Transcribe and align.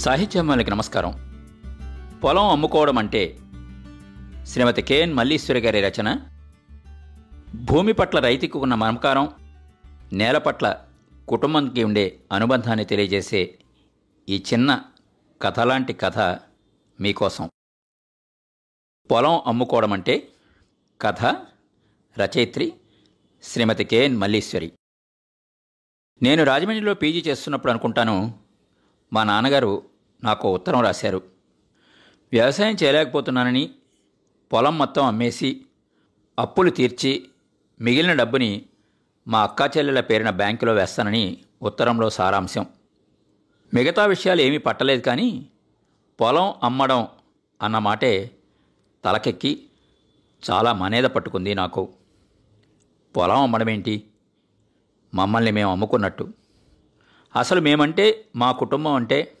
సాహిత్యమ్మలకి 0.00 0.70
నమస్కారం. 0.70 1.12
పొలం 2.24 2.48
అమ్ముకోవడం 2.48 2.98
అంటే 2.98 3.38
శ్రీమతి 4.44 4.82
కేఎన్ 4.82 5.14
మల్లీశ్వరి 5.14 5.60
గారి 5.60 5.88
రచన 5.88 6.26
భూమి 7.54 7.92
పట్ల 7.92 8.18
రైతుకు 8.18 8.58
ఉన్న 8.58 8.74
మమకారం 8.74 9.32
నేల 10.12 10.38
పట్ల 10.38 10.86
కుటుంబంకి 11.28 11.84
ఉండే 11.84 12.20
అనుబంధాన్ని 12.32 12.84
తెలియజేసే 12.84 13.58
ఈ 14.28 14.44
చిన్న 14.52 14.84
కథ 15.42 15.60
లాంటి 15.60 15.92
కథ 15.92 16.18
మీకోసం. 17.00 17.50
పొలం 19.10 19.42
అమ్ముకోవడం 19.46 19.92
అంటే 19.92 20.28
కథ 21.00 21.24
రచయిత్రి 22.20 22.72
శ్రీమతి 23.42 23.84
కేఎన్ 23.84 24.16
మల్లీశ్వరి. 24.16 24.72
నేను 26.22 26.44
రాజమండ్రిలో 26.44 26.94
పీజీ 26.94 27.30
చేస్తున్నప్పుడు 27.30 27.72
అనుకుంటాను 27.72 28.40
మా 29.12 29.24
నాన్నగారు 29.24 29.89
నాకు 30.24 30.54
ఉత్తరం 30.54 30.80
రాశారు. 30.80 31.22
వ్యవసాయం 32.32 32.76
చేయలేకపోతున్నానని 32.82 33.70
పొలం 34.52 34.78
మొత్తం 34.78 35.04
అమ్మేసి 35.04 35.64
అప్పులు 36.38 36.70
తీర్చి 36.70 37.28
మిగిలిన 37.80 38.12
డబ్బుని 38.12 38.62
మా 39.28 39.42
అక్కా 39.42 39.70
చెల్లెల 39.78 40.00
పేరున 40.00 40.30
బ్యాంకులో 40.30 40.74
వేస్తానని 40.74 41.38
ఉత్తరంలో 41.62 42.10
సారాంశం. 42.10 42.66
మిగతా 43.74 44.06
విషయాలు 44.06 44.40
ఏమీ 44.40 44.58
పట్టలేదు 44.58 45.02
కానీ 45.02 45.46
పొలం 46.20 46.54
అమ్మడం 46.62 47.08
అన్న 47.62 47.78
మాటే 47.78 48.30
తలకెక్కి 49.04 49.64
చాలా 50.50 50.72
మనేద 50.72 51.04
పట్టుకుంది 51.04 51.54
నాకు. 51.54 51.92
పొలం 53.16 53.42
అమ్మడం 53.42 53.68
ఏంటి? 53.68 54.02
మమ్మల్ని 55.14 55.50
మేము 55.50 55.70
అమ్ముకున్నట్టు. 55.70 56.28
అసలు 57.36 57.60
మేమంటే 57.60 58.24
మా 58.36 58.52
కుటుంబం 58.52 58.92
అంటే 58.92 59.36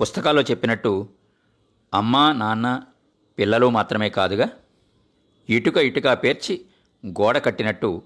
పుస్తకాల్లో 0.00 0.42
చెప్పినట్టు 0.42 1.08
అమ్మ 1.94 2.32
నాన్న 2.32 2.82
పిల్లలు 3.38 3.70
మాత్రమే 3.70 4.08
కాదుగా 4.08 4.48
ఇటుక 5.50 5.76
ఇటుక 5.76 6.08
పేర్చి 6.12 6.64
గోడ 7.06 7.38
కట్టినట్టు 7.38 8.02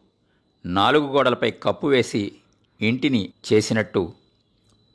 నాలుగు 0.67 1.07
గోడలపై 1.07 1.51
కప్పు 1.51 1.87
వేసి 1.87 2.37
ఇంటిని 2.81 3.33
చేసినట్టు 3.53 4.13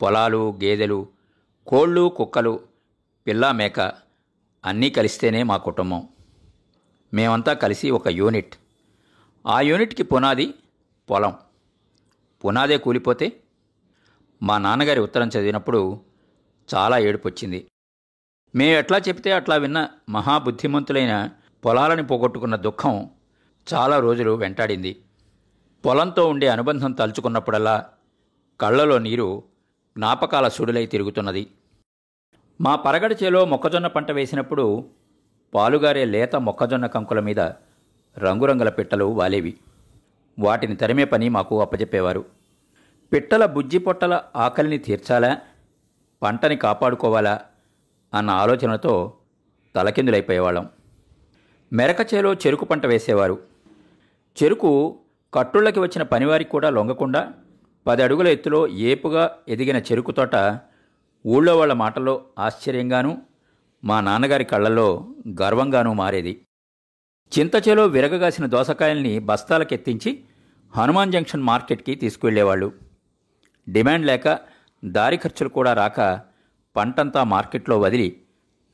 పొలాలు 0.02 0.52
గేదెలు 0.64 1.08
కోళ్ళు 1.68 2.10
కుక్కలు 2.10 2.60
పిల్ల 3.28 3.52
మేక 3.52 3.80
అన్నీ 4.66 4.90
కలిస్తేనే 4.90 5.44
మా 5.44 5.58
కుటుంబం. 5.58 6.08
మేమంతా 7.14 7.54
కలిసి 7.54 7.90
ఒక 7.90 8.08
యూనిట్. 8.08 8.56
ఆ 9.48 9.62
యూనిట్కి 9.62 10.04
పునాది 10.04 10.54
పొలం. 11.10 11.34
పునాదే 12.46 12.78
కూలిపోతే 12.78 13.40
మా 14.44 14.58
నాన్నగారి 14.58 15.00
ఉత్తరం 15.00 15.28
చదివినప్పుడు 15.28 16.02
చాలా 16.74 16.98
ఏడుపొచ్చింది. 16.98 17.68
మేము 18.56 18.78
ఎట్లా 18.78 18.98
చెప్తే 18.98 19.32
అట్లా 19.32 19.56
విన్న 19.56 19.90
మహాబుద్ధిమంతులైన 20.10 21.30
పొలాలని 21.66 22.08
పోగొట్టుకున్న 22.08 22.56
దుఃఖం 22.56 23.10
చాలా 23.74 24.00
రోజులు 24.00 24.32
వెంటాడింది. 24.32 25.02
పొలంతో 25.86 26.30
ఉండే 26.30 26.48
అనుబంధం 26.48 26.92
తలుచుకున్నప్పుడల్లా 26.92 27.90
కళ్ళలో 28.62 28.98
నీరు 29.00 29.44
జ్ఞాపకాల 29.98 30.48
సుడులై 30.48 30.86
తిరుగుతున్నది. 30.86 31.48
మా 32.62 32.76
పరగడి 32.76 33.16
చేలో 33.24 33.46
మొక్కజొన్న 33.46 33.88
పంట 33.88 34.12
వేసినప్పుడు 34.12 34.90
పాలుగారే 35.54 36.06
లేత 36.06 36.36
మొక్కజొన్న 36.36 36.86
కంకుల 36.86 37.20
మీద 37.20 37.40
రంగురంగుల 38.18 38.70
పిట్టలు 38.70 39.06
వాలేవి. 39.06 39.58
వాటిని 40.40 40.76
తరిమే 40.76 41.06
పని 41.06 41.30
మాకు 41.30 41.62
అప్పచెప్పేవారు 41.62 42.26
పిట్టల 43.14 43.46
బుజ్జి 43.46 43.78
పొట్టల 43.78 44.24
ఆకలిని 44.36 44.78
తీర్చాలా? 44.78 45.40
పంటని 46.26 46.56
కాపాడుకోవాలా 46.56 47.42
అన్న 48.14 48.30
ఆలోచనతో 48.30 49.14
తలకిందులైపోయేవాళ్ళం. 49.76 50.70
మెరక 51.74 52.14
చేలో 52.14 52.34
చెరుకు 52.34 52.66
పంట 52.66 52.86
వేసేవారు. 52.86 53.40
చెరుకు 54.44 55.00
కట్టుళ్ళకి 55.34 55.80
వచ్చిన 55.80 56.04
పనివారికి 56.04 56.50
కూడా 56.50 56.70
లొంగకుండా 56.70 57.34
పది 57.88 58.04
అడుగుల 58.04 58.28
ఎత్తులో 58.28 58.68
ఏపుగా 58.68 59.24
ఎదిగిన 59.48 59.78
చెరుకు 59.78 60.12
తోట 60.12 60.36
ఊళ్ళో 61.26 61.58
వాళ్ళ 61.58 61.74
మాటల్లో 61.74 62.26
ఆశ్చర్యంగానూ 62.40 63.18
మా 63.84 64.02
నాన్నగారి 64.02 64.44
కళ్ళల్లో 64.44 64.88
గర్వంగానూ 65.42 65.94
మారేది. 65.94 66.42
చింతచేలో 67.40 67.86
విరగగాసిన 67.86 68.46
దోసకాయల్ని 68.46 69.20
బస్తాలకెత్తించి 69.20 70.20
హనుమాన్ 70.76 71.12
జంక్షన్ 71.12 71.44
మార్కెట్కి 71.44 71.96
తీసుకువెళ్ళేవాళ్ళు. 71.96 72.72
డిమాండ్ 73.70 74.06
లేక 74.06 74.55
దారి 74.86 75.18
ఖర్చులు 75.18 75.50
కూడా 75.50 75.74
రాక 75.74 76.22
పంటంతా 76.76 77.24
మార్కెట్లో 77.24 77.80
వదిలి 77.80 78.22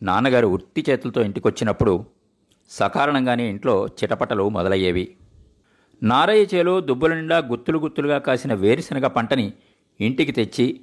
నాన్నగారు 0.03 0.47
ఉత్తి 0.47 0.85
చేతులతో 0.89 1.21
ఇంటికొచ్చినప్పుడు 1.21 2.05
సకారణంగానే 2.69 3.49
ఇంట్లో 3.49 3.87
చిటపటలు 3.87 4.49
మొదలయ్యేవి. 4.49 5.15
నారయ్య 6.03 6.57
చేలో 6.57 6.81
దుబ్బుల 6.81 7.13
నిండా 7.13 7.37
గుత్తులు 7.37 7.79
గుత్తులుగా 7.79 8.17
కాసిన 8.17 8.53
వేరుశనగ 8.53 9.07
పంటని 9.07 9.53
ఇంటికి 10.01 10.31
తెచ్చి 10.31 10.81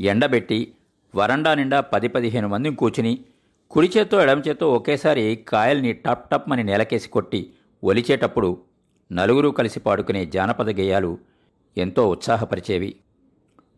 ఎండబెట్టి 0.00 0.74
వరండా 1.16 1.54
నిండా 1.54 1.80
పది 1.80 2.08
పదిహేను 2.08 2.48
మందిని 2.48 2.76
కూర్చుని 2.76 3.24
కుడి 3.70 3.90
చేత్తో 3.96 4.22
ఎడమ 4.22 4.42
చేత్తో 4.48 4.72
ఒకేసారి 4.72 5.36
కాయల్ని 5.48 5.92
టప్ 5.92 6.30
టప్ 6.30 6.52
అని 6.52 6.64
నేలకేసి 6.64 7.08
కొట్టి 7.08 7.52
ఒలిచేటప్పుడు 7.84 8.58
నలుగురు 9.12 9.48
కలిసి 9.48 9.80
పాడుకునే 9.80 10.26
జానపద 10.26 10.70
గేయాలు 10.70 11.18
ఎంతో 11.76 12.08
ఉత్సాహపరిచేవి. 12.08 12.96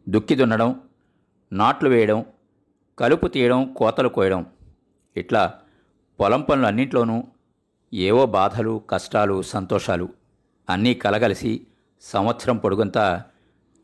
దుక్కి 0.08 0.34
దున్నడం 0.34 0.80
నాట్లు 1.52 1.88
వేయడం 1.88 2.24
కలుపు 2.98 3.26
తీయడం 3.26 3.72
కోతలు 3.76 4.08
కోయడం. 4.08 4.46
ఇట్లా 5.16 5.54
పొలం 6.20 6.42
పనులు 6.42 6.66
అన్నింట్లోనూ 6.66 7.24
ఏవో 7.94 8.26
బాధలు 8.26 8.82
కష్టాలు 8.90 9.42
సంతోషాలు 9.42 10.08
అన్నీ 10.70 10.94
కలగలిసి 10.94 11.66
సంవత్సరం 12.00 12.56
పొడుగంతా 12.56 13.24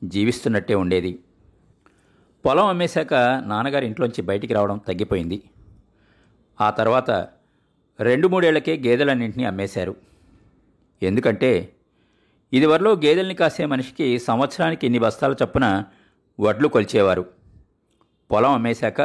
జీవిస్తున్నట్టే 0.04 0.74
ఉండేది. 0.74 1.18
పొలం 2.44 2.66
అమ్మేశాక 2.66 3.14
నాన్నగారి 3.46 3.86
ఇంట్లోంచి 3.86 4.22
బయటికి 4.22 4.54
రావడం 4.54 4.78
తగ్గిపోయింది. 4.78 5.42
ఆ 6.60 6.70
తర్వాత 6.70 7.28
రెండు 8.00 8.28
మూడేళ్ళకే 8.28 8.76
గేదెలన్నింటినీ 8.76 9.44
అమ్మేశారు. 9.44 9.96
ఎందుకంటే 11.02 11.72
ఇదివరలో 12.52 12.92
గేదెల్ని 12.92 13.34
కాసే 13.34 13.64
మనిషికి 13.64 14.18
సంవత్సరానికి 14.18 14.86
ఇన్ని 14.86 14.98
బస్తాల 14.98 15.34
చొప్పున 15.42 15.84
వడ్లు 16.40 16.68
కొలిచేవారు. 16.68 17.37
పొలం 18.30 18.52
అమ్మేశాక 18.52 19.00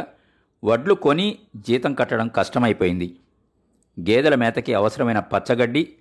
వడ్లు 0.64 0.94
కొని 0.94 1.38
జీతం 1.56 1.94
కట్టడం 1.94 2.28
కష్టమైపోయింది. 2.28 3.16
గేదెల 4.00 4.34
మేతకి 4.34 4.74
అవసరమైన 4.74 5.18
పచ్చగడ్డి 5.18 5.94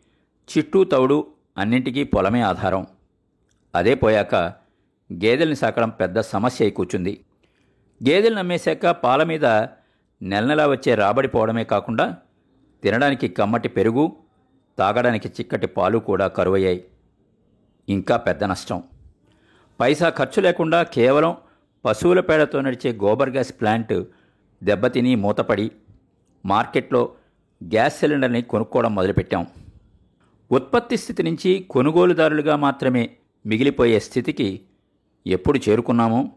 చిట్టూ 0.50 0.84
తౌడు 0.84 1.28
అన్నింటికీ 1.57 2.03
పొలమే 2.03 2.41
ఆధారం. 2.41 2.88
అదే 3.75 3.95
పోయాక 3.95 4.35
గేదెల్ని 5.13 5.56
సాకడం 5.56 5.89
పెద్ద 5.89 6.19
సమస్య 6.19 6.66
అయి 6.66 6.72
కూర్చుంది. 6.72 7.19
గేదెలను 8.09 8.39
అమ్మేశాక 8.39 8.88
పాల 8.88 9.23
మీద 9.23 9.45
నెల 10.22 10.45
నెలా 10.45 10.67
వచ్చే 10.67 10.95
రాబడి 10.95 11.28
పోవడమే 11.28 11.63
కాకుండా 11.63 12.17
తినడానికి 12.84 13.28
కమ్మటి 13.28 13.69
పెరుగు 13.69 14.16
తాగడానికి 14.78 15.28
చిక్కటి 15.28 15.67
పాలు 15.67 15.97
కూడా 15.97 16.28
కరువయ్యాయి. 16.28 16.84
ఇంకా 17.90 18.17
పెద్ద 18.17 18.44
నష్టం. 18.44 18.84
పైసా 19.79 20.09
ఖర్చు 20.09 20.41
లేకుండా 20.41 20.84
కేవలం 20.84 21.38
పశువుల 21.86 22.20
పేడతో 22.20 22.62
నడిచే 22.62 22.92
గోబర్ 22.92 23.30
గ్యాస్ 23.30 23.54
ప్లాంట్ 23.62 24.04
దెబ్బతిని 24.64 25.16
మూతపడి 25.16 25.72
మార్కెట్లో 26.46 27.16
గ్యాస్ 27.64 28.00
సిలిండర్ని 28.00 28.42
కొనుక్కోవడం 28.42 28.96
మొదలుపెట్టాం. 28.96 29.48
ఉత్పత్తి 30.52 30.98
స్థితి 30.98 31.24
నుంచి 31.24 31.68
కొనుగోలుదారులుగా 31.70 32.56
మాత్రమే 32.56 33.18
మిగిలిపోయే 33.46 34.00
స్థితికి 34.00 34.62
ఎప్పుడు 35.28 35.59
చేరుకున్నామో? 35.70 36.32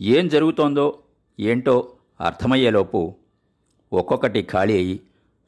ఏం 0.00 0.28
జరుగుతోందో 0.28 0.98
ఏంటో 1.40 1.92
అర్థమయ్యేలోపు 2.20 3.14
ఒక్కొక్కటి 3.92 4.42
ఖాళీ 4.42 4.74
అయ్యి 4.76 5.00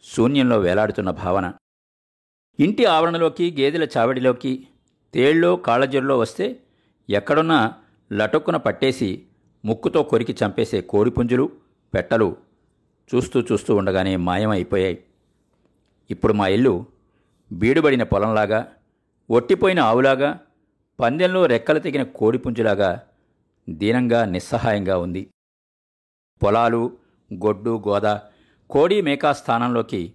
శూన్యంలో 0.04 0.58
వేలాడుతున్న 0.58 1.10
భావన. 1.10 1.52
ఇంటి 2.60 2.84
ఆవరణలోకి 2.84 3.56
గేదెల 3.60 3.84
చావడిలోకి 3.84 4.66
తేళ్ళో 5.14 5.56
కాళ్ళజొల్లో 5.56 6.18
వస్తే 6.18 6.60
ఎక్కడున్నా 7.10 7.74
లటుక్కున 8.12 8.56
పట్టేసి 8.56 9.24
ముక్కుతో 9.64 10.02
కొరికి 10.02 10.36
చంపేసే 10.44 10.80
కోడిపుంజులు 10.80 11.52
పెట్టలు 11.94 12.36
చూస్తూ 13.14 13.40
చూస్తూ 13.40 13.74
ఉండగానే 13.74 14.16
మాయమైపోయాయి. 14.16 14.98
ఇప్పుడు 16.10 16.32
మా 16.32 16.48
ఇల్లు 16.48 16.86
బీడుబడిన 17.52 18.02
పొలంలాగా 18.02 18.72
ఒట్టిపోయిన 19.30 19.80
ఆవులాగా 19.80 20.40
పందెంలో 21.00 21.46
రెక్కలు 21.46 21.78
తెగిన 21.78 22.02
కోడిపుంజులాగా 22.02 23.02
దీనంగా 23.70 24.24
నిస్సహాయంగా 24.24 24.98
ఉంది. 24.98 25.30
పొలాలు 26.42 26.96
గొడ్డు 27.30 27.82
గోద 27.88 28.18
కోడి 28.70 29.00
మేకా 29.00 29.32
స్థానంలోకి 29.32 30.12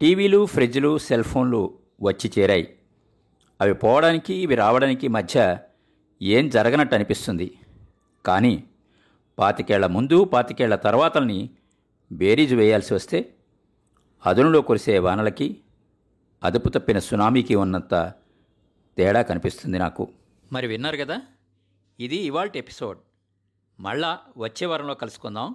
టీవీలు 0.00 0.46
ఫ్రిడ్జ్లు 0.46 0.98
సెల్ 0.98 1.24
ఫోన్లు 1.24 1.78
వచ్చి 2.02 2.32
చేరాయి. 2.38 2.74
అవి 3.60 3.74
పోవడానికి 3.74 4.34
ఇవి 4.34 4.54
రావడానికి 4.54 5.08
మధ్య 5.08 5.58
ఏం 6.22 6.48
జరగనట్టు 6.48 6.94
అనిపిస్తుంది. 6.94 7.58
కానీ 8.26 8.64
పాతికేళ్ళ 9.38 9.86
ముందు 9.86 10.24
పాతికేళ్ళ 10.24 10.74
తర్వాతల్ని 10.74 11.50
బేరీజు 12.12 12.56
వేయాల్సి 12.56 12.94
వస్తే 12.94 13.34
అదునులో 14.26 14.60
కురిసే 14.62 14.98
వానలకి 14.98 15.60
అదుపు 16.44 16.68
తప్పిన 16.68 16.98
సునామీకి 16.98 17.54
ఉన్నంత 17.54 18.12
తేడా 18.96 19.22
కనిపిస్తుంది 19.22 19.78
నాకు. 19.78 20.08
మరి 20.52 20.66
విన్నారు 20.66 20.96
కదా? 20.96 21.22
ఇది 22.00 22.16
ఇవాల్టి 22.16 22.58
ఎపిసోడ్. 22.58 22.98
మళ్ళా 23.80 24.18
వచ్చే 24.36 24.66
వారంలో 24.66 24.94
కలుసుకుందాం. 24.94 25.54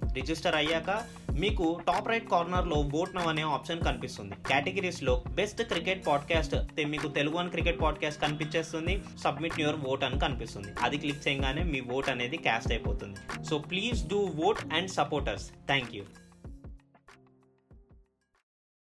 రిజిస్టర్ 0.13 0.55
అయ్యాక 0.55 1.03
మీకు 1.39 1.81
టాప్ 1.87 2.09
రైట్ 2.09 2.29
కార్నర్లో 2.29 2.89
ఓట్ 2.95 3.15
నవ్ 3.15 3.27
అనే 3.27 3.41
ఆప్షన్ 3.41 3.81
కనిపిస్తుంది. 3.81 4.33
కేటగిరీస్లో 4.49 5.23
బెస్ట్ 5.27 5.63
క్రికెట్ 5.63 6.07
పాడ్కాస్ట్ 6.07 6.55
మీకు 6.85 7.07
తెలుగు 7.07 7.37
అని 7.37 7.49
క్రికెట్ 7.49 7.81
పాడ్కాస్ట్ 7.81 8.21
కనిపించేస్తుంది. 8.21 9.03
సబ్మిట్ 9.23 9.59
యువర్ 9.59 9.87
ఓట్ 9.87 10.03
అని 10.03 10.19
కనిపిస్తుంది. 10.19 10.67
అది 10.81 10.97
క్లిక్ 10.97 11.27
చేయగానే 11.27 11.63
మీ 11.63 11.81
ఓట్ 11.81 12.09
అనేది 12.09 12.37
క్యాస్ట్ 12.37 12.71
అయిపోతుంది. 12.71 13.43
So 13.45 13.57
please 13.57 14.07
do 14.07 14.31
vote 14.45 14.73
and 14.73 14.89
supporters. 14.89 15.49
Thank 15.49 15.95
you. 15.95 16.03